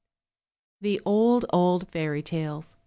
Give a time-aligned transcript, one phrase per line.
[0.81, 2.75] 284 OLD, OLD FAIRY TALES.